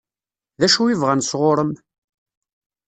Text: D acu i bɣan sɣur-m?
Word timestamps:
D 0.59 0.61
acu 0.65 0.81
i 0.87 0.95
bɣan 1.01 1.21
sɣur-m? 1.29 1.71